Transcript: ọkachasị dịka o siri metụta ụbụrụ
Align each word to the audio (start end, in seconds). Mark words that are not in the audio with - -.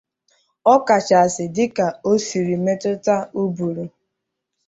ọkachasị 0.73 1.45
dịka 1.55 1.87
o 2.09 2.11
siri 2.25 2.55
metụta 2.65 3.15
ụbụrụ 3.41 3.83